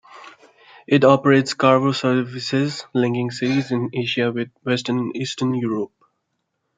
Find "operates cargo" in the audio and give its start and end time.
1.03-1.91